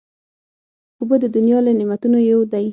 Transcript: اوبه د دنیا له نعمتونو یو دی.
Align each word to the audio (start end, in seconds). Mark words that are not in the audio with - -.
اوبه 0.99 1.15
د 1.23 1.25
دنیا 1.35 1.59
له 1.65 1.71
نعمتونو 1.79 2.17
یو 2.31 2.39
دی. 2.51 2.65